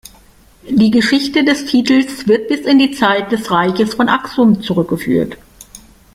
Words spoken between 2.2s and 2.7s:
wird bis